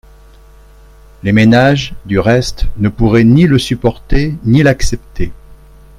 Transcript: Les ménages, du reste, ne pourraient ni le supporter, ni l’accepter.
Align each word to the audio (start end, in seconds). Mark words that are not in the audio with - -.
Les 1.21 1.31
ménages, 1.31 1.93
du 2.05 2.17
reste, 2.19 2.65
ne 2.77 2.89
pourraient 2.89 3.23
ni 3.23 3.45
le 3.45 3.59
supporter, 3.59 4.33
ni 4.43 4.63
l’accepter. 4.63 5.31